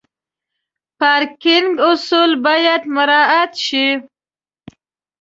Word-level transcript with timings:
پارکینګ 0.99 1.71
اصول 1.89 2.31
باید 2.45 2.81
مراعت 2.95 3.51
شي. 3.65 3.87